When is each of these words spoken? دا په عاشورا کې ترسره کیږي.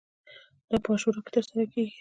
دا 0.69 0.77
په 0.83 0.89
عاشورا 0.93 1.19
کې 1.25 1.31
ترسره 1.35 1.63
کیږي. 1.71 1.89